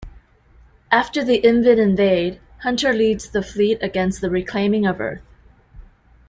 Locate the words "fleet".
3.43-3.77